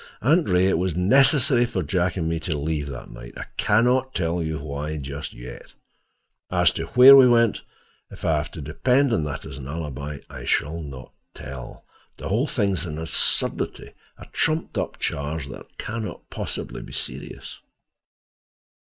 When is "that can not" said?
15.49-16.31